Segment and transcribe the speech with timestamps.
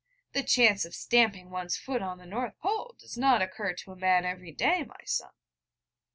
[0.33, 3.95] The chance of stamping one's foot on the North Pole does not occur to a
[3.95, 5.29] man every day, my son.'